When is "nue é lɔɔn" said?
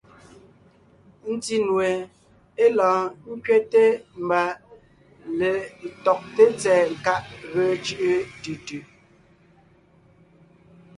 1.67-3.03